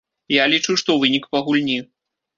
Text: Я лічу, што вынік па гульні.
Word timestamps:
Я 0.35 0.47
лічу, 0.53 0.77
што 0.83 0.95
вынік 1.03 1.27
па 1.37 1.43
гульні. 1.51 1.77